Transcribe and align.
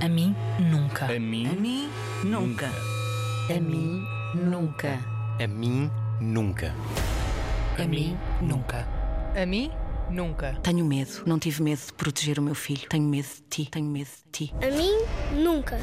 A 0.00 0.08
mim, 0.08 0.34
nunca. 0.58 1.06
A 1.06 1.18
mim, 1.18 1.46
A 1.46 1.52
mim, 1.52 1.90
nunca. 2.24 2.70
A 3.48 3.60
mim, 3.60 4.02
nunca. 4.34 4.98
a 5.42 5.46
mim, 5.46 5.90
nunca. 6.20 6.74
A 7.78 7.84
mim, 7.86 8.16
nunca. 8.40 8.86
A 9.36 9.46
mim, 9.46 9.70
nunca. 10.10 10.56
Tenho 10.62 10.84
medo. 10.84 11.22
Não 11.26 11.38
tive 11.38 11.62
medo 11.62 11.80
de 11.86 11.92
proteger 11.92 12.38
o 12.38 12.42
meu 12.42 12.54
filho. 12.54 12.88
Tenho 12.88 13.04
medo 13.08 13.26
de 13.28 13.42
ti. 13.50 13.68
Tenho 13.70 13.86
medo 13.86 14.08
de 14.08 14.30
ti. 14.46 14.54
A 14.62 14.70
mim, 14.70 15.42
nunca. 15.42 15.78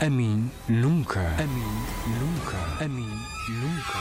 A 0.00 0.10
mim, 0.10 0.50
nunca. 0.68 1.20
A 1.20 1.46
mim, 1.46 1.82
nunca. 2.18 2.84
A 2.84 2.88
mim, 2.88 3.18
nunca. 3.48 3.98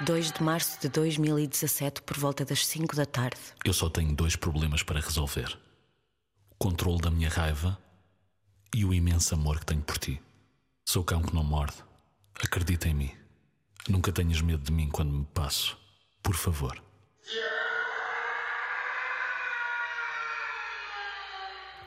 2 0.00 0.32
de 0.32 0.42
março 0.42 0.80
de 0.80 0.88
2017, 0.88 2.02
por 2.02 2.18
volta 2.18 2.44
das 2.44 2.66
5 2.66 2.96
da 2.96 3.06
tarde. 3.06 3.40
Eu 3.64 3.72
só 3.72 3.88
tenho 3.88 4.12
dois 4.12 4.34
problemas 4.34 4.82
para 4.82 4.98
resolver: 5.00 5.56
o 6.50 6.54
controle 6.56 7.00
da 7.00 7.12
minha 7.12 7.28
raiva 7.28 7.78
e 8.74 8.84
o 8.84 8.92
imenso 8.92 9.34
amor 9.34 9.60
que 9.60 9.66
tenho 9.66 9.82
por 9.82 9.96
ti. 9.96 10.20
Sou 10.84 11.04
cão 11.04 11.22
que 11.22 11.32
não 11.32 11.44
morde. 11.44 11.76
Acredita 12.42 12.88
em 12.88 12.94
mim. 12.94 13.10
Nunca 13.88 14.10
tenhas 14.10 14.40
medo 14.40 14.64
de 14.64 14.72
mim 14.72 14.88
quando 14.90 15.12
me 15.12 15.24
passo. 15.26 15.78
Por 16.20 16.34
favor. 16.34 16.82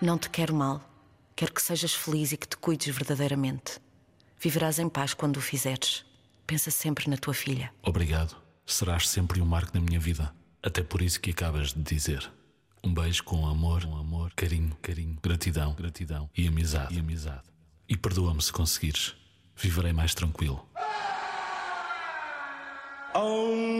Não 0.01 0.17
te 0.17 0.29
quero 0.29 0.55
mal. 0.55 0.81
Quero 1.35 1.53
que 1.53 1.61
sejas 1.61 1.93
feliz 1.93 2.31
e 2.31 2.37
que 2.37 2.47
te 2.47 2.55
cuides 2.55 2.95
verdadeiramente. 2.95 3.81
Viverás 4.39 4.79
em 4.79 4.87
paz 4.87 5.13
quando 5.13 5.37
o 5.37 5.41
fizeres. 5.41 6.06
Pensa 6.47 6.71
sempre 6.71 7.09
na 7.09 7.17
tua 7.17 7.33
filha. 7.33 7.71
Obrigado. 7.83 8.35
Serás 8.65 9.09
sempre 9.09 9.41
um 9.41 9.45
marco 9.45 9.71
na 9.73 9.81
minha 9.81 9.99
vida. 9.99 10.33
Até 10.63 10.81
por 10.81 11.01
isso 11.01 11.19
que 11.19 11.31
acabas 11.31 11.73
de 11.73 11.83
dizer. 11.83 12.31
Um 12.81 12.93
beijo 12.93 13.23
com 13.23 13.45
amor, 13.45 13.83
com 13.85 13.97
amor, 13.97 14.31
carinho, 14.33 14.75
carinho, 14.81 15.17
gratidão, 15.21 15.73
gratidão 15.73 16.29
e 16.35 16.47
amizade, 16.47 16.95
e 16.95 16.99
amizade. 16.99 17.43
E 17.87 17.97
perdoa-me 17.97 18.41
se 18.41 18.53
conseguires. 18.53 19.13
Viverei 19.57 19.91
mais 19.91 20.13
tranquilo. 20.13 20.65
Only 23.13 23.76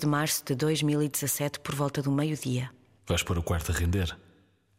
de 0.00 0.06
março 0.06 0.42
de 0.44 0.54
2017, 0.54 1.60
por 1.60 1.74
volta 1.74 2.00
do 2.02 2.10
meio-dia. 2.10 2.70
Vais 3.06 3.22
para 3.22 3.38
o 3.38 3.42
quarto 3.42 3.70
a 3.70 3.74
render? 3.74 4.16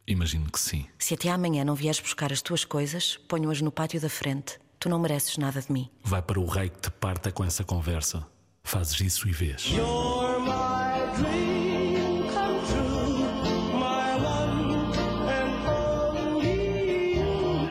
Imagino 0.06 0.50
que 0.50 0.58
sim. 0.58 0.86
Se 0.98 1.14
até 1.14 1.30
amanhã 1.30 1.64
não 1.64 1.74
vieres 1.74 2.00
buscar 2.00 2.32
as 2.32 2.42
tuas 2.42 2.64
coisas, 2.64 3.16
ponho-as 3.28 3.60
no 3.60 3.70
pátio 3.70 4.00
da 4.00 4.08
frente. 4.08 4.58
Tu 4.80 4.88
não 4.88 4.98
mereces 4.98 5.38
nada 5.38 5.60
de 5.62 5.70
mim. 5.72 5.88
Vai 6.02 6.20
para 6.20 6.40
o 6.40 6.46
rei 6.46 6.68
que 6.68 6.80
te 6.80 6.90
parta 6.90 7.30
com 7.30 7.44
essa 7.44 7.62
conversa. 7.62 8.26
Fazes 8.64 9.00
isso 9.00 9.28
e 9.28 9.32
vês. 9.32 9.64
You're 9.66 10.40
my 10.40 11.16
dream 11.16 12.26
come 12.28 12.60
true, 12.66 13.78
my 13.78 14.14
one 14.24 14.96
and 15.28 15.52
only 15.70 17.14
you. 17.14 17.70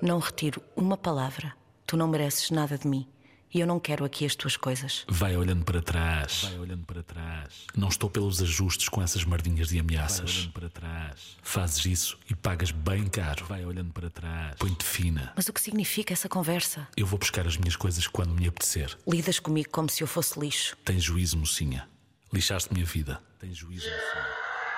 Não 0.00 0.18
retiro 0.18 0.62
uma 0.74 0.96
palavra. 0.96 1.54
Tu 1.86 1.96
não 1.96 2.08
mereces 2.08 2.50
nada 2.50 2.78
de 2.78 2.88
mim. 2.88 3.06
E 3.54 3.60
eu 3.60 3.66
não 3.66 3.78
quero 3.78 4.02
aqui 4.04 4.24
as 4.24 4.34
tuas 4.34 4.56
coisas. 4.56 5.04
Vai 5.06 5.36
olhando 5.36 5.62
para 5.62 5.82
trás. 5.82 6.44
Vai 6.44 6.58
olhando 6.58 6.86
para 6.86 7.02
trás. 7.02 7.66
Não 7.76 7.88
estou 7.88 8.08
pelos 8.08 8.40
ajustes 8.40 8.88
com 8.88 9.02
essas 9.02 9.24
mardinhas 9.24 9.68
de 9.68 9.78
ameaças. 9.78 10.30
Vai 10.30 10.40
olhando 10.40 10.52
para 10.52 10.68
trás. 10.70 11.36
Fazes 11.42 11.84
isso 11.84 12.18
e 12.30 12.34
pagas 12.34 12.70
bem 12.70 13.06
caro. 13.08 13.44
Vai 13.44 13.64
olhando 13.66 13.92
para 13.92 14.08
trás. 14.08 14.56
Põe-te 14.58 14.84
fina. 14.84 15.32
Mas 15.36 15.48
o 15.48 15.52
que 15.52 15.60
significa 15.60 16.14
essa 16.14 16.30
conversa? 16.30 16.88
Eu 16.96 17.06
vou 17.06 17.18
buscar 17.18 17.46
as 17.46 17.58
minhas 17.58 17.76
coisas 17.76 18.06
quando 18.06 18.32
me 18.34 18.48
apetecer. 18.48 18.96
Lidas 19.06 19.38
comigo 19.38 19.68
como 19.70 19.90
se 19.90 20.02
eu 20.02 20.06
fosse 20.06 20.40
lixo. 20.40 20.74
Tens 20.82 21.02
juízo, 21.02 21.36
mocinha. 21.36 21.86
Lixaste 22.32 22.72
minha 22.72 22.86
vida. 22.86 23.20
Tens 23.38 23.58
juízo, 23.58 23.84
mocinha. 23.84 24.26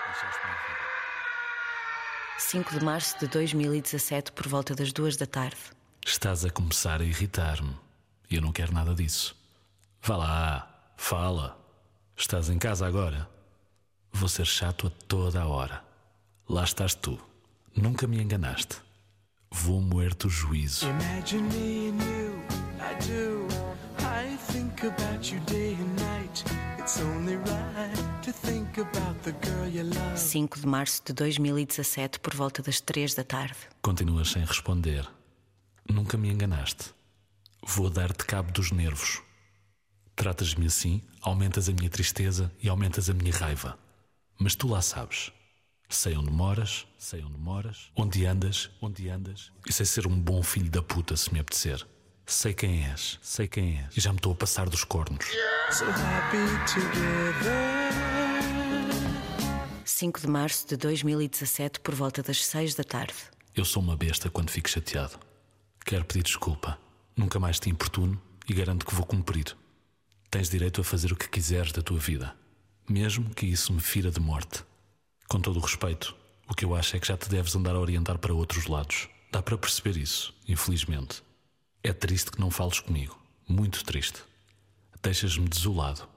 Lixaste 0.09 0.41
minha 0.45 0.57
vida. 0.57 0.75
5 2.39 2.79
de 2.79 2.85
março 2.85 3.19
de 3.21 3.29
2017, 3.29 4.33
por 4.33 4.49
volta 4.49 4.75
das 4.75 4.93
2 4.93 5.17
da 5.17 5.27
tarde. 5.27 5.57
Estás 6.05 6.45
a 6.45 6.51
começar 6.51 7.01
a 7.01 7.05
irritar-me. 7.05 7.77
E 8.31 8.37
eu 8.37 8.43
não 8.43 8.53
quero 8.53 8.73
nada 8.73 8.95
disso. 8.95 9.37
Vá 10.03 10.17
lá, 10.17 10.93
fala. 10.97 11.59
Estás 12.17 12.49
em 12.49 12.59
casa 12.59 12.87
agora? 12.87 13.29
Vou 14.13 14.29
ser 14.29 14.47
chato 14.47 14.87
a 14.87 14.91
toda 15.09 15.43
a 15.43 15.47
hora. 15.47 15.83
Lá 16.49 16.65
estás 16.65 16.95
tu. 16.95 17.19
Nunca 17.75 18.07
me 18.07 18.21
enganaste. 18.23 18.77
Vou 19.51 19.81
moer-te 19.81 20.27
o 20.27 20.31
juízo. 20.31 20.87
Imagine 20.89 21.43
me 21.43 21.89
and 21.89 22.03
you, 22.03 22.35
I 22.81 22.95
do. 23.07 23.47
I 24.01 24.37
think 24.53 24.85
about 24.87 25.33
you 25.33 25.41
day 25.47 25.75
and 25.75 25.97
night. 25.97 26.45
It's 26.79 27.01
only 27.01 27.37
right 27.37 28.23
to 28.23 28.33
think 28.33 28.79
about 28.79 29.19
the 29.23 29.33
girl 29.45 29.67
you 29.69 29.85
love. 29.85 30.17
5 30.19 30.61
de 30.61 30.67
março 30.67 31.03
de 31.05 31.13
2017, 31.13 32.21
por 32.21 32.35
volta 32.35 32.63
das 32.63 32.81
3 32.81 33.15
da 33.15 33.25
tarde. 33.25 33.57
Continuas 33.83 34.31
sem 34.31 34.45
responder. 34.45 35.09
Nunca 35.89 36.17
me 36.17 36.31
enganaste. 36.31 36.93
Vou 37.67 37.89
dar-te 37.89 38.25
cabo 38.25 38.53
dos 38.53 38.71
nervos. 38.71 39.23
Tratas-me 40.15 40.67
assim, 40.67 41.03
aumentas 41.23 41.69
a 41.69 41.73
minha 41.73 41.89
tristeza 41.89 42.53
e 42.63 42.69
aumentas 42.69 43.09
a 43.09 43.15
minha 43.15 43.33
raiva. 43.33 43.79
Mas 44.39 44.55
tu 44.55 44.69
lá 44.69 44.83
sabes. 44.83 45.33
Sei 45.89 46.17
onde 46.17 46.31
moras, 46.31 46.87
sei 46.99 47.23
onde 47.23 47.39
moras, 47.39 47.91
onde 47.97 48.27
andas, 48.27 48.71
onde 48.81 49.09
andas, 49.09 49.51
e 49.67 49.73
sei 49.73 49.87
ser 49.87 50.07
um 50.07 50.19
bom 50.19 50.43
filho 50.43 50.71
da 50.71 50.83
puta 50.83 51.17
se 51.17 51.33
me 51.33 51.41
apetecer. 51.41 51.87
Sei 52.27 52.53
quem 52.55 52.85
és, 52.87 53.19
sei 53.23 53.49
quem 53.49 53.79
és, 53.81 53.97
e 53.97 54.01
já 54.01 54.11
me 54.11 54.19
estou 54.19 54.33
a 54.33 54.37
passar 54.37 54.69
dos 54.69 54.85
cornos. 54.85 55.27
So 55.71 55.85
happy 55.85 56.73
together. 56.73 57.75
5 59.85 60.21
de 60.21 60.27
março 60.27 60.69
de 60.69 60.77
2017, 60.77 61.81
por 61.81 61.95
volta 61.95 62.23
das 62.23 62.45
6 62.45 62.75
da 62.75 62.85
tarde. 62.85 63.15
Eu 63.55 63.65
sou 63.65 63.83
uma 63.83 63.97
besta 63.97 64.29
quando 64.29 64.51
fico 64.51 64.69
chateado. 64.69 65.19
Quero 65.85 66.05
pedir 66.05 66.23
desculpa. 66.25 66.79
Nunca 67.17 67.39
mais 67.39 67.61
te 67.61 67.71
importuno 67.71 68.21
e 68.49 68.53
garanto 68.53 68.85
que 68.85 68.95
vou 68.95 69.07
cumprir. 69.07 69.57
Tens 70.31 70.51
direito 70.51 70.81
a 70.81 70.85
fazer 70.85 71.13
o 71.13 71.17
que 71.17 71.29
quiseres 71.29 71.73
da 71.73 71.81
tua 71.81 71.99
vida, 71.99 72.35
mesmo 72.89 73.33
que 73.35 73.47
isso 73.47 73.73
me 73.73 73.81
fira 73.81 74.11
de 74.11 74.21
morte. 74.21 74.65
Com 75.29 75.41
todo 75.41 75.59
o 75.59 75.63
respeito, 75.63 76.15
o 76.49 76.55
que 76.55 76.65
eu 76.65 76.75
acho 76.75 76.97
é 76.97 77.01
que 77.01 77.07
já 77.07 77.17
te 77.17 77.29
deves 77.29 77.55
andar 77.55 77.75
a 77.75 77.81
orientar 77.81 78.19
para 78.19 78.35
outros 78.35 78.67
lados. 78.67 79.09
Dá 79.31 79.43
para 79.43 79.57
perceber 79.57 79.97
isso, 79.97 80.35
infelizmente. 80.49 81.23
É 81.83 81.93
triste 81.93 82.33
que 82.33 82.41
não 82.41 82.51
fales 82.51 82.81
comigo. 82.81 83.19
Muito 83.49 83.85
triste. 83.85 84.23
Deixas-me 85.03 85.49
desolado. 85.49 86.09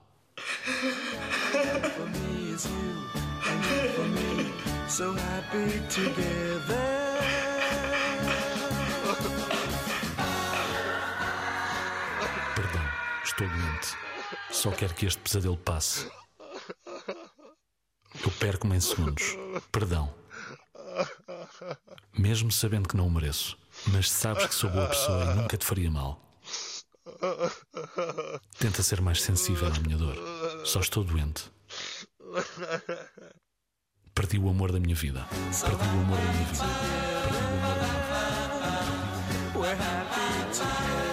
So 4.88 5.14
happy 5.14 5.80
together. 5.90 6.97
Estou 13.38 13.48
doente. 13.48 13.96
Só 14.52 14.72
quero 14.72 14.96
que 14.96 15.06
este 15.06 15.22
pesadelo 15.22 15.56
passe. 15.58 16.12
Eu 18.24 18.32
perco-me 18.40 18.76
em 18.76 18.80
segundos. 18.80 19.38
Perdão. 19.72 20.12
Mesmo 22.18 22.52
sabendo 22.52 22.90
que 22.90 22.98
não 22.98 23.06
o 23.06 23.12
mereço. 23.12 23.56
Mas 23.88 24.10
sabes 24.10 24.48
que 24.48 24.56
sou 24.56 24.72
boa 24.72 24.88
pessoa 24.88 25.24
e 25.24 25.36
nunca 25.36 25.56
te 25.56 25.66
faria 25.66 25.92
mal. 25.92 26.20
Tenta 28.58 28.82
ser 28.82 29.02
mais 29.02 29.22
sensível 29.22 29.68
à 29.68 29.80
minha 29.82 29.98
dor. 29.98 30.16
Só 30.66 30.80
estou 30.80 31.04
doente. 31.04 31.44
Perdi 34.16 34.40
o 34.40 34.50
amor 34.50 34.72
da 34.72 34.80
minha 34.80 34.96
vida. 34.96 35.28
Perdi 35.30 35.86
o 35.86 36.02
amor 36.02 36.18
da 36.18 36.32
minha 36.32 36.46
vida. 36.46 36.64
Perdi 37.24 37.38
o 37.38 37.48
amor 37.48 37.76
da 37.76 37.86
minha 37.86 38.06
vida. 40.54 41.07